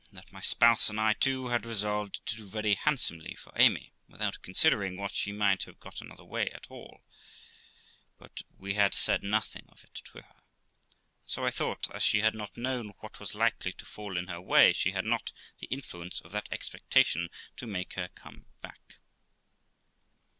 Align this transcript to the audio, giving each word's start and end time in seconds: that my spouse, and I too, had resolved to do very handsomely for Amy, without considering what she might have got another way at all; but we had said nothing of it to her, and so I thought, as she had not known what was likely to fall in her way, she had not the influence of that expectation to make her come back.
that 0.11 0.31
my 0.31 0.41
spouse, 0.41 0.89
and 0.89 0.99
I 0.99 1.13
too, 1.13 1.49
had 1.49 1.63
resolved 1.63 2.25
to 2.25 2.35
do 2.35 2.47
very 2.49 2.73
handsomely 2.73 3.35
for 3.35 3.53
Amy, 3.55 3.93
without 4.09 4.41
considering 4.41 4.97
what 4.97 5.13
she 5.13 5.31
might 5.31 5.65
have 5.65 5.79
got 5.79 6.01
another 6.01 6.23
way 6.23 6.49
at 6.49 6.65
all; 6.71 7.01
but 8.17 8.41
we 8.57 8.73
had 8.73 8.95
said 8.95 9.21
nothing 9.21 9.67
of 9.69 9.83
it 9.83 9.93
to 10.05 10.13
her, 10.13 10.19
and 10.21 10.31
so 11.27 11.45
I 11.45 11.51
thought, 11.51 11.87
as 11.93 12.01
she 12.01 12.21
had 12.21 12.33
not 12.33 12.57
known 12.57 12.95
what 13.01 13.19
was 13.19 13.35
likely 13.35 13.73
to 13.73 13.85
fall 13.85 14.17
in 14.17 14.25
her 14.25 14.41
way, 14.41 14.73
she 14.73 14.89
had 14.89 15.05
not 15.05 15.31
the 15.59 15.67
influence 15.67 16.19
of 16.21 16.31
that 16.31 16.49
expectation 16.51 17.29
to 17.57 17.67
make 17.67 17.93
her 17.93 18.07
come 18.07 18.47
back. 18.63 18.95